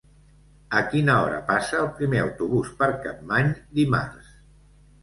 A 0.79 0.81
quina 0.93 1.17
hora 1.25 1.35
passa 1.51 1.77
el 1.83 1.91
primer 2.01 2.25
autobús 2.25 2.73
per 2.81 2.89
Capmany 3.07 3.55
dimarts? 3.83 4.35